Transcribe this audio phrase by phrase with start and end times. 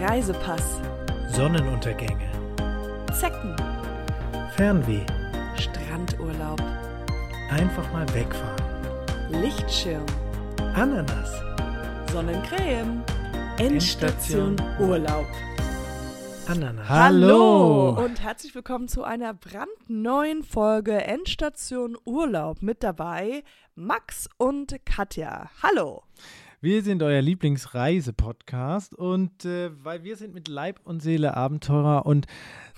[0.00, 0.80] Reisepass,
[1.28, 2.28] Sonnenuntergänge,
[3.12, 3.54] Zecken,
[4.56, 5.06] Fernweh,
[5.56, 6.60] Strandurlaub,
[7.48, 8.60] einfach mal wegfahren,
[9.30, 10.04] Lichtschirm,
[10.74, 11.30] Ananas,
[12.12, 13.04] Sonnencreme,
[13.58, 15.26] Endstation Endstation Urlaub.
[16.48, 16.88] Ananas.
[16.88, 22.62] Hallo und herzlich willkommen zu einer brandneuen Folge Endstation Urlaub.
[22.62, 23.44] Mit dabei
[23.76, 25.50] Max und Katja.
[25.62, 26.02] Hallo.
[26.64, 32.26] Wir sind euer Lieblingsreise-Podcast und äh, weil wir sind mit Leib und Seele Abenteurer und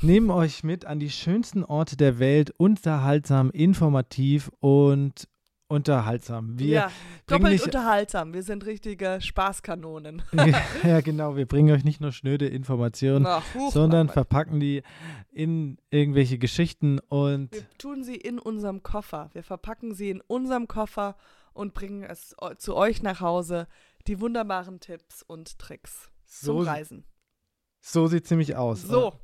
[0.01, 5.29] nehmen euch mit an die schönsten Orte der Welt, unterhaltsam, informativ und
[5.69, 6.59] unterhaltsam.
[6.59, 6.93] Wir ja,
[7.27, 8.33] doppelt nicht- unterhaltsam.
[8.33, 10.23] Wir sind richtige Spaßkanonen.
[10.85, 14.15] ja, genau, wir bringen euch nicht nur schnöde Informationen, Ach, huch, sondern Mann.
[14.15, 14.83] verpacken die
[15.31, 19.31] in irgendwelche Geschichten und Wir tun sie in unserem Koffer.
[19.33, 21.17] Wir verpacken sie in unserem Koffer
[21.53, 23.67] und bringen es zu euch nach Hause.
[24.07, 27.05] Die wunderbaren Tipps und Tricks zum so, Reisen.
[27.81, 28.83] so sieht ziemlich aus.
[28.83, 29.15] So,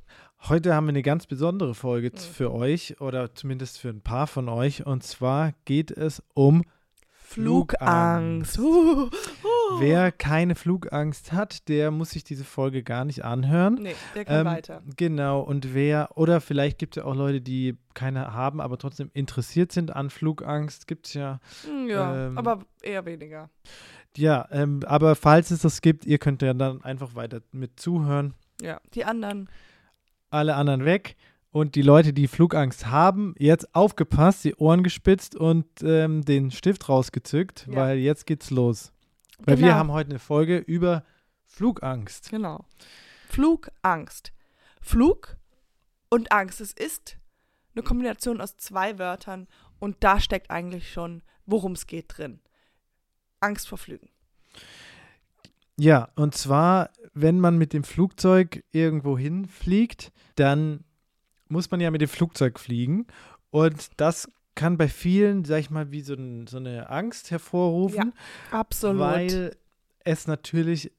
[0.49, 2.19] Heute haben wir eine ganz besondere Folge Mhm.
[2.19, 4.85] für euch oder zumindest für ein paar von euch.
[4.85, 6.65] Und zwar geht es um
[7.13, 8.59] Flugangst.
[8.59, 9.05] Uh,
[9.45, 9.81] uh.
[9.81, 13.75] Wer keine Flugangst hat, der muss sich diese Folge gar nicht anhören.
[13.81, 14.83] Nee, der kann Ähm, weiter.
[14.97, 19.11] Genau, und wer, oder vielleicht gibt es ja auch Leute, die keine haben, aber trotzdem
[19.15, 21.41] interessiert sind an Flugangst, gibt es ja.
[21.65, 23.49] Hm, Ja, ähm, aber eher weniger.
[24.17, 28.35] Ja, ähm, aber falls es das gibt, ihr könnt ja dann einfach weiter mit zuhören.
[28.61, 29.49] Ja, die anderen.
[30.33, 31.17] Alle anderen weg.
[31.51, 36.89] Und die Leute, die Flugangst haben, jetzt aufgepasst, die Ohren gespitzt und ähm, den Stift
[36.89, 37.77] rausgezückt, Ja.
[37.77, 38.93] weil jetzt geht's los.
[39.39, 39.69] Weil Genau.
[39.69, 41.05] wir haben heute eine Folge über
[41.45, 42.31] Flugangst.
[42.31, 42.65] Genau.
[43.29, 44.33] Flugangst.
[44.81, 45.37] Flug
[46.09, 46.61] und Angst.
[46.61, 47.19] Es ist
[47.75, 49.47] eine Kombination aus zwei Wörtern
[49.79, 52.41] und da steckt eigentlich schon, worum es geht drin.
[53.41, 54.09] Angst vor Flügen.
[55.83, 60.85] Ja, und zwar, wenn man mit dem Flugzeug irgendwo hinfliegt, dann
[61.49, 63.09] muss man ja mit dem Flugzeug fliegen.
[63.51, 68.13] Und das kann bei vielen, sag ich mal, wie so, ein, so eine Angst hervorrufen.
[68.53, 69.01] Absolut.
[69.01, 69.57] weil
[70.05, 70.93] es natürlich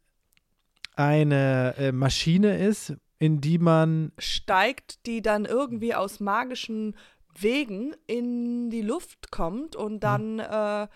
[0.98, 6.98] eine äh, Maschine ist, in die man steigt, die dann irgendwie aus magischen
[7.40, 10.88] Wegen in die Luft kommt und dann äh,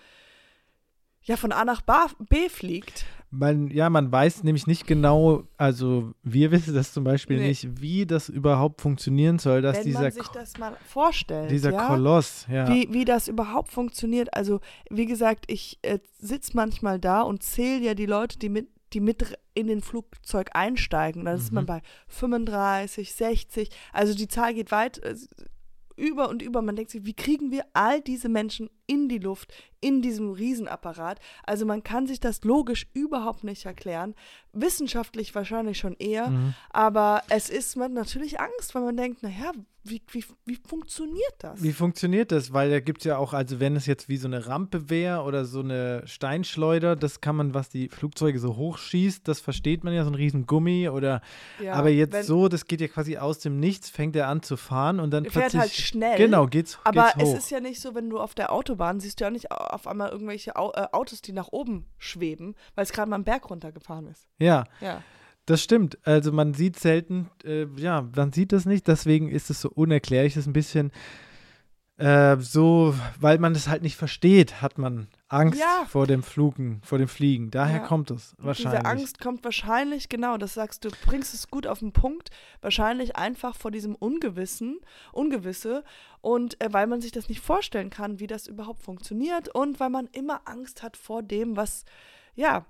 [1.24, 1.84] ja von A nach
[2.20, 3.06] B fliegt.
[3.30, 7.50] Man ja man weiß nämlich nicht genau, also wir wissen das zum Beispiel Nee.
[7.50, 11.74] nicht, wie das überhaupt funktionieren soll, dass Wenn dieser man sich das mal vorstellt, dieser
[11.74, 11.88] ja?
[11.88, 14.34] Koloss, ja, wie, wie das überhaupt funktioniert.
[14.34, 18.70] Also, wie gesagt, ich äh, sitze manchmal da und zähle ja die Leute, die mit,
[18.94, 21.26] die mit in den Flugzeug einsteigen.
[21.26, 21.68] Da ist man Mhm.
[21.68, 23.70] bei 35, 60.
[23.92, 25.16] Also die Zahl geht weit äh,
[25.98, 26.62] über und über.
[26.62, 31.20] Man denkt sich, wie kriegen wir all diese Menschen in die Luft, in diesem Riesenapparat?
[31.44, 34.16] Also man kann sich das logisch überhaupt nicht erklären.
[34.54, 36.30] Wissenschaftlich wahrscheinlich schon eher.
[36.30, 36.54] Mhm.
[36.72, 39.52] Aber es ist man natürlich Angst, weil man denkt, naja,
[39.84, 41.64] wie, wie, wie funktioniert das?
[41.64, 42.52] Wie funktioniert das?
[42.52, 45.22] Weil da gibt es ja auch, also wenn es jetzt wie so eine Rampe wäre
[45.22, 49.94] oder so eine Steinschleuder, das kann man, was die Flugzeuge so hochschießt, das versteht man
[49.94, 51.22] ja, so ein riesen Gummi oder,
[51.64, 54.42] Ja, aber jetzt wenn- so, das geht ja quasi aus dem Nichts, fängt er an
[54.42, 56.18] zu fahren und dann fährt plötzlich, halt schnell.
[56.18, 57.38] Genau, geht's, Aber geht's hoch.
[57.38, 59.88] es ist ja nicht so, wenn du auf der Autobahn siehst du ja nicht auf
[59.88, 64.08] einmal irgendwelche äh, Autos, die nach oben schweben, weil es gerade mal einen Berg runtergefahren
[64.08, 64.28] ist.
[64.40, 65.04] ja, Ja.
[65.48, 65.98] Das stimmt.
[66.06, 68.86] Also man sieht selten, äh, ja, man sieht das nicht.
[68.86, 70.34] Deswegen ist es so unerklärlich.
[70.34, 70.92] Das ist ein bisschen
[71.98, 75.86] äh, so, weil man das halt nicht versteht, hat man Angst Ja.
[75.90, 77.50] vor dem Flugen, vor dem Fliegen.
[77.52, 77.86] Daher Ja.
[77.88, 78.80] kommt es wahrscheinlich.
[78.82, 82.30] Diese Angst kommt wahrscheinlich, genau, das sagst du, bringst es gut auf den Punkt,
[82.62, 84.80] wahrscheinlich einfach vor diesem Ungewissen,
[85.12, 85.84] Ungewisse
[86.22, 89.90] und äh, weil man sich das nicht vorstellen kann, wie das überhaupt funktioniert und weil
[89.90, 91.84] man immer Angst hat vor dem, was,
[92.36, 92.66] ja,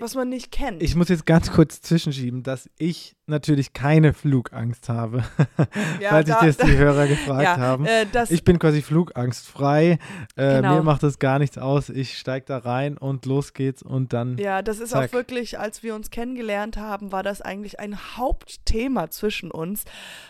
[0.00, 0.82] was man nicht kennt.
[0.82, 5.22] Ich muss jetzt ganz kurz zwischenschieben, dass ich natürlich keine Flugangst habe,
[6.00, 7.86] ja, falls da- das die Hörer gefragt ja, haben.
[7.86, 9.98] Äh, Ich bin quasi flugangstfrei.
[10.36, 10.76] Äh, Genau.
[10.76, 11.88] Mir macht das gar nichts aus.
[11.88, 14.38] Ich steige da rein und los geht's und dann.
[14.38, 15.10] Ja, das ist Zack.
[15.10, 19.84] auch wirklich, als wir uns kennengelernt haben, war das eigentlich ein Hauptthema zwischen uns,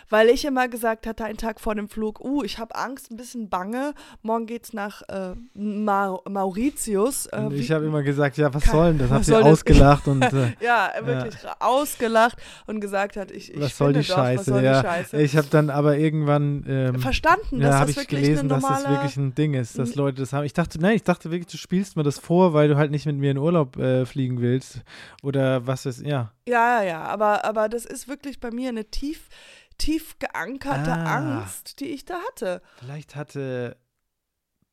[0.09, 3.17] weil ich immer gesagt hatte, einen Tag vor dem Flug, uh, ich habe Angst, ein
[3.17, 7.25] bisschen bange, morgen geht's nach äh, Ma Mauritius.
[7.27, 9.09] Äh, ich habe immer gesagt, ja, was soll denn das?
[9.11, 9.52] Habt ihr das?
[9.53, 14.15] Ausgelacht und äh, ja, wirklich ausgelacht und gesagt hat, ich, ich was soll die doch,
[14.15, 14.39] Scheiße?
[14.39, 15.21] was soll ja, die Scheiße?
[15.21, 18.49] ich habe dann aber irgendwann ähm, Verstanden, ja, dass habe das ich wirklich gelesen, eine
[18.49, 18.83] dass normale...
[18.83, 20.45] das wirklich ein Ding ist, dass Leute das haben.
[20.45, 23.05] Ich dachte, nein, ich dachte wirklich, du spielst mir das vor, weil du halt nicht
[23.05, 24.81] mit mir in Urlaub äh, fliegen willst
[25.21, 26.31] oder was ist, ja.
[26.47, 29.29] Ja, ja, ja, aber, aber das ist wirklich bei mir eine tief,
[29.77, 31.17] tief geankerte Ah.
[31.17, 32.61] Angst, die ich da hatte.
[32.77, 33.77] Vielleicht hatte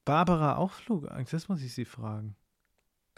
[0.05, 2.37] Barbara auch Flugangst, das muss ich sie fragen.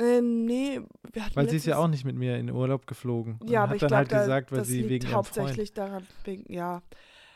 [0.02, 0.81] Ähm, nee,
[1.12, 3.37] wir hatten Weil sie ist ja auch nicht mit mir in Urlaub geflogen.
[3.40, 6.06] Und Ja, hat aber ich dann halt gesagt, weil das sie liegt wegen hauptsächlich daran,
[6.25, 6.82] wegen, ja.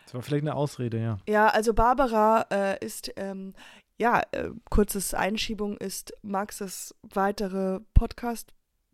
[0.05, 1.19] Das war vielleicht eine Ausrede, ja.
[1.29, 3.55] Ja, also Barbara äh, ist, ähm,
[3.99, 7.81] ja, äh, kurzes Einschiebung ist Maxes weitere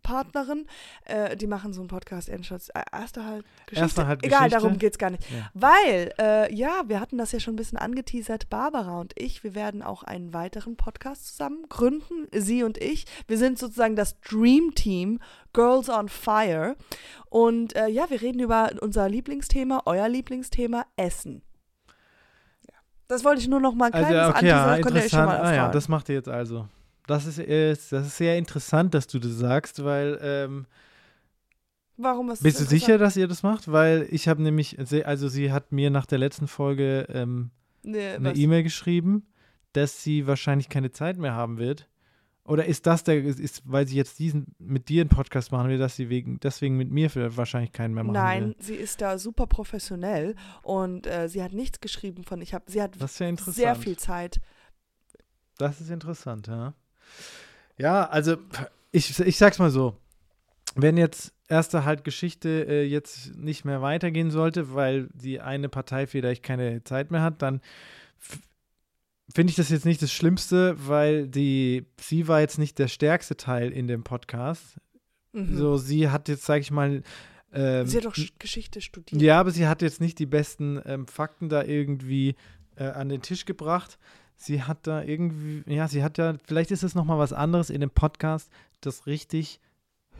[0.02, 0.66] Podcast-Partnerin.
[1.04, 2.68] Äh, die machen so einen Podcast, Endschutz.
[2.70, 3.82] Äh, erste halt Geschichte.
[3.82, 4.62] Erste halt Egal, Geschichte.
[4.62, 5.22] darum geht's gar nicht.
[5.30, 5.50] Ja.
[5.54, 9.54] Weil, äh, ja, wir hatten das ja schon ein bisschen angeteasert, Barbara und ich, wir
[9.54, 13.06] werden auch einen weiteren Podcast zusammen gründen, sie und ich.
[13.26, 15.20] Wir sind sozusagen das Dream Team,
[15.52, 16.76] Girls on Fire.
[17.28, 21.42] Und äh, ja, wir reden über unser Lieblingsthema, euer Lieblingsthema, Essen.
[22.68, 22.74] Ja.
[23.08, 25.26] Das wollte ich nur noch mal ein Also, kleines okay, ja, interessant.
[25.26, 26.68] mal Ah ja, das macht ihr jetzt also.
[27.06, 30.66] Das ist, äh, das ist sehr interessant, dass du das sagst, weil ähm,
[31.96, 33.70] Warum ist das bist du sicher, dass ihr das macht?
[33.70, 37.50] Weil ich habe nämlich, also sie hat mir nach der letzten Folge ähm,
[37.82, 38.34] Nee, eine?
[38.34, 39.26] E-Mail geschrieben,
[39.72, 41.88] dass sie wahrscheinlich keine Zeit mehr haben wird.
[42.44, 45.68] Oder ist das der, ist- ist, weil sie jetzt diesen mit dir einen Podcast machen
[45.68, 48.56] will, dass sie wegen, deswegen mit mir wahrscheinlich keinen mehr machen Nein, will?
[48.58, 52.82] sie ist da super professionell und äh, sie hat nichts geschrieben von, ich habe, sie
[52.82, 53.56] hat Das ist ja interessant.
[53.56, 54.40] sehr viel Zeit.
[55.58, 56.74] Das ist interessant, ja.
[57.78, 58.36] Ja, also
[58.90, 59.96] ich, ich sag's mal so.
[60.74, 66.06] Wenn jetzt erste halt Geschichte äh, jetzt nicht mehr weitergehen sollte, weil die eine Partei
[66.06, 67.60] vielleicht keine Zeit mehr hat, dann
[69.34, 73.36] finde ich das jetzt nicht das Schlimmste, weil die, sie war jetzt nicht der stärkste
[73.36, 74.76] Teil in dem Podcast.
[75.32, 75.56] Mhm.
[75.56, 77.02] So, sie hat jetzt, sag ich mal,
[77.52, 79.20] ähm, sie hat doch Sch- Geschichte studiert.
[79.20, 82.34] ja, aber sie hat jetzt nicht die besten ähm, Fakten da irgendwie
[82.76, 83.98] äh, an den Tisch gebracht.
[84.42, 87.80] Sie hat da irgendwie, ja, sie hat ja, vielleicht ist es nochmal was anderes in
[87.80, 88.50] dem Podcast,
[88.80, 89.60] das richtig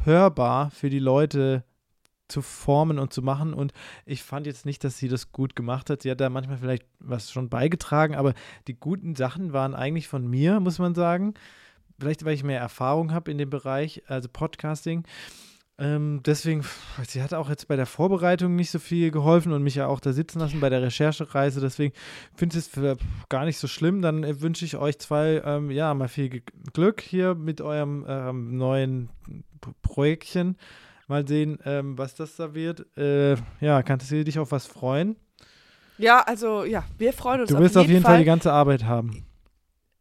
[0.05, 1.65] hörbar für die Leute
[2.29, 3.53] zu formen und zu machen.
[3.53, 3.73] Und
[4.07, 6.03] ich fand jetzt nicht, dass sie das gut gemacht hat.
[6.03, 8.35] Sie hat da manchmal vielleicht was schon beigetragen, aber
[8.69, 11.35] die guten Sachen waren eigentlich von mir, muss man sagen.
[11.99, 15.05] Vielleicht, weil ich mehr Erfahrung habe in dem Bereich, also Podcasting.
[15.82, 19.64] Ähm, deswegen, pff, sie hat auch jetzt bei der Vorbereitung nicht so viel geholfen und
[19.64, 21.61] mich ja auch da sitzen lassen bei der Recherchereise.
[21.61, 21.93] Deswegen
[22.37, 22.96] finde ich es für-
[23.29, 24.00] gar nicht so schlimm.
[24.00, 26.43] Dann äh, wünsche ich euch zwei, ähm, ja, mal viel
[26.73, 29.08] Glück hier mit eurem ähm, neuen
[29.61, 30.56] P Projektchen.
[31.08, 32.87] Mal sehen, ähm, was das da wird.
[32.96, 35.17] Äh, ja, kannst du dich auf was freuen?
[35.99, 38.85] Ja, also ja, wir freuen uns Du wirst auf jeden Fall, Fall die ganze Arbeit
[38.85, 39.25] haben.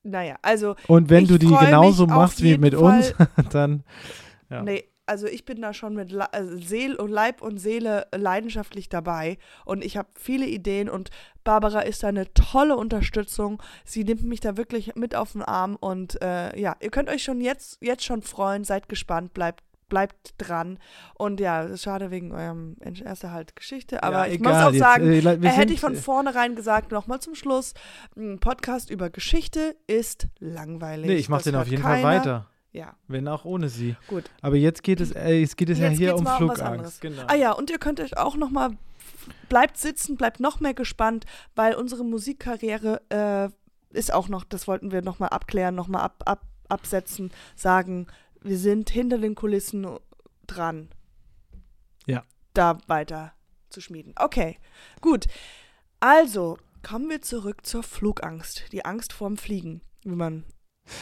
[0.04, 3.14] Naja, also Und wenn du die genauso machst wie mit uns,
[3.52, 3.84] dann
[4.50, 4.64] Ja.
[4.64, 9.38] nee, also ich bin da schon mit also Seel und Leib und Seele leidenschaftlich dabei
[9.66, 11.10] und ich habe viele Ideen und
[11.44, 13.62] Barbara ist da eine tolle Unterstützung.
[13.84, 17.24] Sie nimmt mich da wirklich mit auf den Arm und äh, ja, ihr könnt euch
[17.24, 20.80] schon jetzt jetzt schon freuen, seid gespannt, bleibt bleibt dran
[21.16, 24.68] und ja, es ist schade wegen eurem erste halt Geschichte, aber ja, ich muss egal,
[24.68, 27.74] auch jetzt, sagen, äh, wir äh, hätte ich von äh, vornherein gesagt, nochmal zum Schluss,
[28.16, 31.08] ein Podcast über Geschichte ist langweilig.
[31.08, 31.84] Nee, ich mache den auf jeden.
[31.84, 32.48] Fall weiter.
[32.74, 33.96] Ja, Wenn auch ohne sie.
[34.08, 34.30] gut.
[34.42, 36.38] Aber jetzt geht es, äh, jetzt geht es ja Jetzt hier geht's um mal um
[36.38, 36.62] Flugangst.
[36.64, 37.00] anderes.
[37.02, 37.24] Genau.
[37.28, 38.78] Ah ja, und ihr könnt euch auch nochmal,
[39.50, 43.50] bleibt sitzen, bleibt noch mehr gespannt, weil unsere Musikkarriere äh,
[43.98, 48.08] ist auch noch, das wollten wir nochmal abklären, nochmal ab, ab, absetzen, sagen,
[48.42, 49.86] wir sind hinter den Kulissen
[50.48, 50.90] dran.
[52.06, 52.24] Ja.
[52.54, 53.34] Da weiter
[53.70, 54.14] zu schmieden.
[54.18, 54.58] Okay,
[55.02, 55.28] gut.
[56.00, 58.66] Also, kommen wir zurück zur Flugangst.
[58.72, 60.46] Die Angst vorm Fliegen, wie man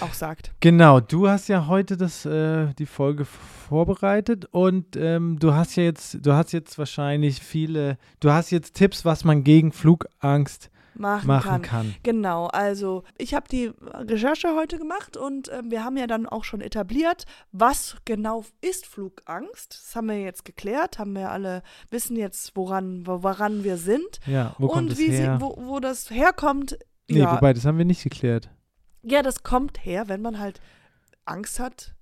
[0.02, 0.52] auch sagt.
[0.60, 3.26] Genau, du hast ja heute das, äh, die Folge
[3.70, 8.76] vorbereitet und ähm, du hast ja jetzt, du hast jetzt wahrscheinlich viele, du hast jetzt
[8.76, 11.62] Tipps, was man gegen Flugangst Machen, machen kann.
[11.62, 11.96] kann.
[12.04, 16.44] Genau, also ich habe die Recherche heute gemacht und ähm, wir haben ja dann auch
[16.44, 19.80] schon etabliert, was genau ist Flugangst.
[19.86, 24.20] Das haben wir jetzt geklärt, haben wir alle, wissen jetzt, woran, wo- woran wir sind
[24.26, 25.38] Ja, wo kommt und es wie her?
[25.40, 26.78] Sie, wo, wo das herkommt.
[27.10, 28.50] nee, ja, wobei, das haben wir nicht geklärt.
[29.04, 30.62] Ja, das kommt her, wenn man halt
[31.26, 31.96] Angst hat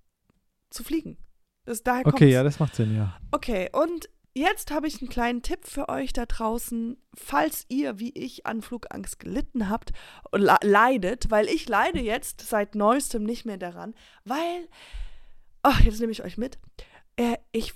[0.70, 1.18] zu fliegen.
[1.66, 2.34] Das, daher Okay, kommt's.
[2.34, 3.18] ja, das macht Sinn, ja.
[3.32, 8.12] Okay, und jetzt habe ich einen kleinen Tipp für euch da draußen, falls ihr wie
[8.18, 9.92] ich an Flugangst gelitten habt
[10.32, 14.68] und le- leidet, weil ich leide jetzt seit neuestem nicht mehr daran, weil,
[15.63, 16.58] ach, jetzt nehme ich euch mit.
[17.18, 17.74] Äh, ich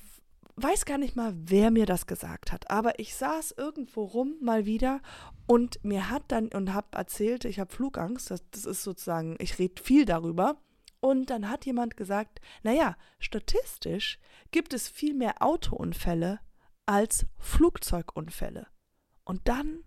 [0.56, 4.66] weiß gar nicht mal, wer mir das gesagt hat, aber ich saß irgendwo rum mal
[4.66, 5.02] wieder
[5.48, 9.60] und mir hat dann und habe erzählt, ich habe Flugangst, das, das ist sozusagen, ich
[9.60, 10.62] rede viel darüber.
[11.00, 14.20] Und dann hat jemand gesagt, naja, statistisch
[14.52, 16.40] gibt es viel mehr Autounfälle
[16.86, 18.68] als Flugzeugunfälle.
[19.24, 19.84] Und dann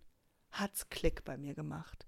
[0.50, 2.06] hat's Klick bei mir gemacht.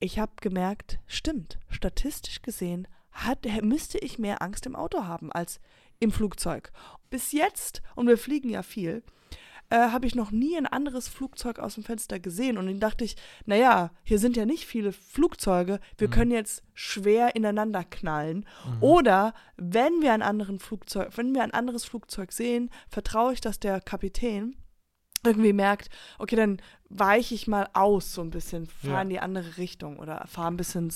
[0.00, 5.60] Ich habe gemerkt, stimmt, statistisch gesehen hat, müsste ich mehr Angst im Auto haben als
[6.02, 6.72] im Flugzeug.
[7.10, 9.02] Bis jetzt, und wir fliegen ja viel,
[9.70, 12.58] äh, habe ich noch nie ein anderes Flugzeug aus dem Fenster gesehen.
[12.58, 13.16] Und dann dachte ich,
[13.46, 16.12] naja, hier sind ja nicht viele Flugzeuge, wir Mhm.
[16.12, 18.44] können jetzt schwer ineinander knallen.
[18.66, 18.82] Mhm.
[18.82, 23.60] Oder wenn wir ein anderen Flugzeug, wenn wir ein anderes Flugzeug sehen, vertraue ich, dass
[23.60, 24.56] der Kapitän
[25.24, 29.02] irgendwie merkt, okay, dann weiche ich mal aus so ein bisschen, fahre Ja.
[29.02, 30.92] in die andere Richtung oder fahre ein bisschen,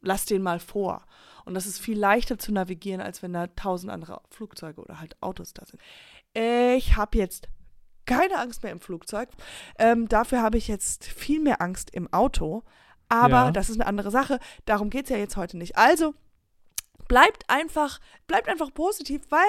[0.00, 1.04] lass den mal vor.
[1.44, 5.16] Und das ist viel leichter zu navigieren, als wenn da tausend andere Flugzeuge oder halt
[5.22, 5.80] Autos da sind.
[6.34, 7.48] Ich habe jetzt
[8.04, 9.28] keine Angst mehr im Flugzeug.
[9.78, 12.64] Ähm, dafür habe ich jetzt viel mehr Angst im Auto.
[13.08, 13.50] Aber Ja.
[13.50, 14.38] das ist eine andere Sache.
[14.66, 15.76] Darum geht es ja jetzt heute nicht.
[15.76, 16.14] Also
[17.06, 19.40] bleibt einfach, bleibt einfach positiv, weil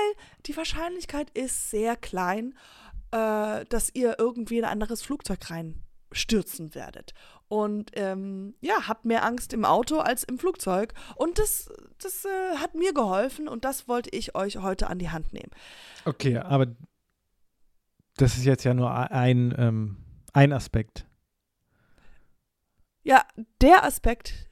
[0.45, 2.57] die Wahrscheinlichkeit ist sehr klein,
[3.11, 7.13] äh, dass ihr irgendwie in ein anderes Flugzeug reinstürzen werdet.
[7.49, 10.93] Und ähm, ja, habt mehr Angst im Auto als im Flugzeug.
[11.15, 15.09] Und das, das äh, hat mir geholfen und das wollte ich euch heute an die
[15.09, 15.49] Hand nehmen.
[16.05, 16.67] Okay, aber
[18.17, 19.97] das ist jetzt ja nur ein, ähm,
[20.31, 21.07] ein Aspekt.
[23.01, 23.25] Ja,
[23.61, 24.47] der Aspekt,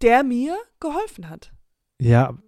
[0.00, 1.52] der mir geholfen hat.
[2.00, 2.38] Ja.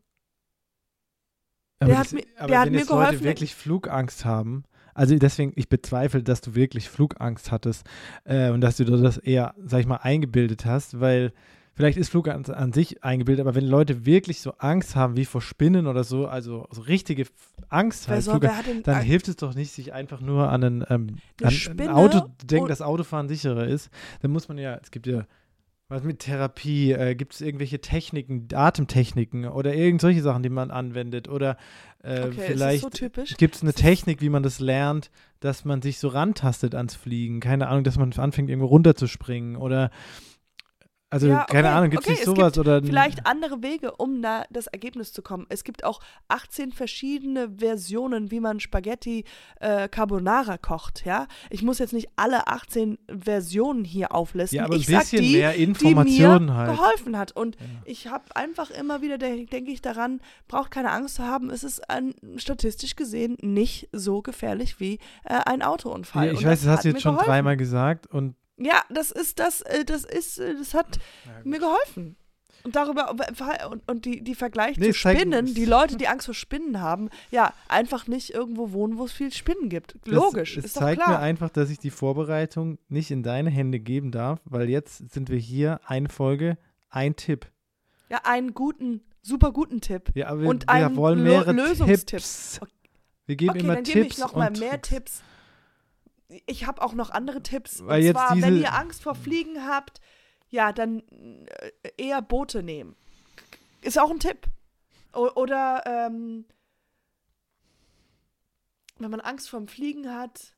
[1.83, 3.25] Der hat das, mir- der hat wenn mir jetzt Leute geholfen.
[3.25, 4.65] wirklich Flugangst haben,
[4.95, 7.87] also deswegen, ich bezweifle, dass du wirklich Flugangst hattest
[8.25, 11.33] äh, und dass du das eher, sag ich mal, eingebildet hast, weil
[11.75, 15.43] vielleicht ist Flugangst an sich eingebildet, aber wenn Leute wirklich so Angst haben wie vor
[15.43, 17.27] Spinnen oder so, also so richtige
[17.69, 18.39] Angst halt, soll,
[18.85, 22.29] dann Ang- hilft es doch nicht, sich einfach nur an ein, ähm, an ein Auto
[22.45, 23.91] denken, und- dass Autofahren sicherer ist.
[24.23, 25.27] Dann muss man ja, es gibt ja
[25.95, 30.71] was mit Therapie, äh, gibt es irgendwelche Techniken, Atemtechniken oder irgend solche Sachen, die man
[30.71, 31.29] anwendet?
[31.29, 31.57] Oder
[32.03, 33.09] äh, Okay, vielleicht so
[33.39, 35.11] gibt es eine Technik, wie man das lernt,
[35.41, 39.91] dass man sich so rantastet ans Fliegen, keine Ahnung, dass man anfängt irgendwo runterzuspringen oder
[41.15, 43.63] also Ja, keine okay, Ahnung, gibt es okay, nicht es sowas gibt oder Vielleicht andere
[43.63, 45.47] Wege, um da das Ergebnis zu kommen.
[45.49, 49.25] Es gibt auch 18 verschiedene Versionen, wie man Spaghetti
[49.61, 51.27] äh, Carbonara kocht, ja.
[51.51, 54.57] Ich muss jetzt nicht alle 18 Versionen hier auflisten.
[54.59, 56.71] ja, aber ein ich sag bisschen die, mehr die Informationen mir halt.
[56.77, 57.33] geholfen hat.
[57.33, 57.67] Und Ja.
[57.85, 61.63] ich habe einfach immer wieder, de denke ich daran, braucht keine Angst zu haben, es
[61.65, 64.95] ist ein, statistisch gesehen nicht so gefährlich wie
[65.25, 66.27] äh, ein Autounfall.
[66.27, 67.31] Ja, ich Und weiß, das hast hat du jetzt schon geholfen.
[67.31, 70.99] dreimal gesagt und Ja, das ist das, äh, das ist, äh, das hat
[71.45, 72.17] mir geholfen.
[72.63, 73.15] Und darüber,
[73.71, 77.11] und, und die, die Vergleich Nee, zu Spinnen, die Leute, die Angst vor Spinnen haben,
[77.31, 79.97] ja, einfach nicht irgendwo wohnen, wo es viel Spinnen gibt.
[80.07, 81.11] Logisch, es, es ist doch zeigt klar.
[81.11, 85.29] mir einfach, dass ich die Vorbereitung nicht in deine Hände geben darf, weil jetzt sind
[85.29, 86.57] wir hier, eine Folge,
[86.89, 87.47] ein Tipp.
[88.09, 90.13] ja, einen guten, super guten Tipp.
[90.15, 92.07] Ja, aber wir, Und wir wollen mehrere Lösungstipp.
[92.07, 92.61] Tipps.
[93.27, 94.89] Wir geben okay, immer dann gebe ich Tipps noch mal mehr Tricks.
[94.89, 95.23] Tipps.
[96.47, 97.85] Ich habe auch noch andere Tipps.
[97.85, 100.01] Weil und jetzt zwar, wenn ihr Angst vor Fliegen habt,
[100.49, 101.03] ja, dann
[101.47, 102.97] äh, eher Boote nehmen.
[103.83, 104.47] Ist auch ein Tipp.
[105.13, 106.47] O oder ähm,
[108.99, 110.55] wenn man Angst vorm Fliegen hat,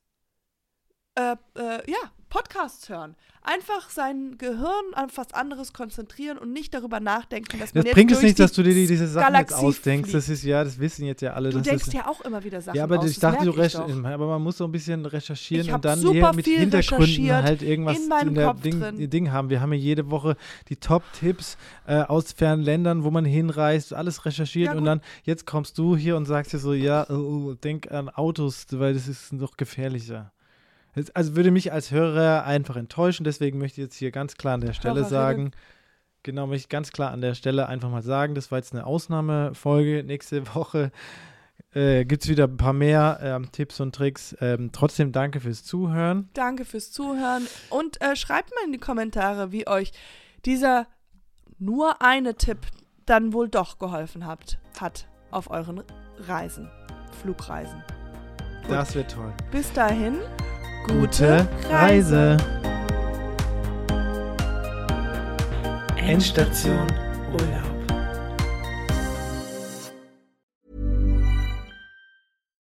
[1.16, 1.96] äh, äh, ja,
[2.28, 3.14] Podcasts hören.
[3.42, 7.94] Einfach sein Gehirn an was anderes konzentrieren und nicht darüber nachdenken, dass man Das jetzt
[7.94, 10.10] bringt es nicht, dass du dir die- diese Sachen jetzt Galaxie ausdenkst.
[10.10, 10.14] fliegt.
[10.16, 11.50] Das ist ja, das wissen jetzt ja alle.
[11.50, 13.08] Du denkst ist, ja auch immer wieder Sachen ja, aber aus.
[13.08, 13.52] ich dachte, du
[14.04, 18.08] aber man muss so ein bisschen recherchieren und dann hier mit Hintergründen halt irgendwas in
[18.08, 19.08] meinem der Ding.
[19.08, 19.48] Ding haben.
[19.48, 20.36] Wir haben ja jede Woche
[20.68, 21.56] die Top-Tipps
[21.86, 25.96] äh, aus fernen Ländern, wo man hinreist, alles recherchiert Ja, und dann jetzt kommst du
[25.96, 27.14] hier und sagst dir so, ja, oh,
[27.50, 30.32] oh, denk an Autos, weil das ist noch gefährlicher.
[31.14, 34.60] Also würde mich als Hörer einfach enttäuschen, deswegen möchte ich jetzt hier ganz klar an
[34.62, 35.10] der Stelle Hörerinnen.
[35.10, 35.50] sagen,
[36.22, 38.86] genau, möchte ich ganz klar an der Stelle einfach mal sagen, das war jetzt eine
[38.86, 40.04] Ausnahmefolge.
[40.04, 40.90] Nächste Woche
[41.74, 44.34] äh, gibt es wieder ein paar mehr ähm, Tipps und Tricks.
[44.40, 46.30] Ähm, trotzdem danke fürs Zuhören.
[46.32, 49.92] Danke fürs Zuhören und äh, schreibt mal in die Kommentare, wie euch
[50.46, 50.86] dieser
[51.58, 52.58] nur eine Tipp
[53.04, 55.82] dann wohl doch geholfen habt, hat auf euren
[56.18, 56.70] Reisen,
[57.20, 57.82] Flugreisen.
[58.62, 58.70] Gut.
[58.70, 59.32] Das wird toll.
[59.52, 60.18] Bis dahin,
[60.88, 62.36] Gute Reise.
[65.96, 66.86] Endstation
[67.32, 67.75] Urlaub.